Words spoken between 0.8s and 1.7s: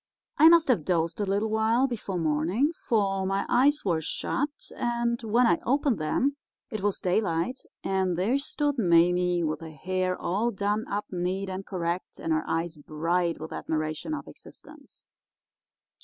dozed a little